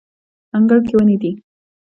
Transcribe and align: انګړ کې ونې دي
انګړ 0.57 0.79
کې 0.87 0.93
ونې 0.97 1.17
دي 1.21 1.31